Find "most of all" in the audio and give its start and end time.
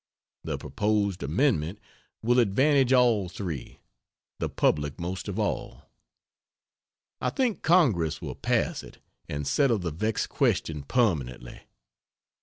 4.99-5.91